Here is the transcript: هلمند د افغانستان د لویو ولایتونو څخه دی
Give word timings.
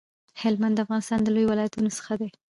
هلمند 0.41 0.73
د 0.77 0.79
افغانستان 0.85 1.19
د 1.23 1.27
لویو 1.35 1.51
ولایتونو 1.51 1.89
څخه 1.97 2.13
دی 2.19 2.29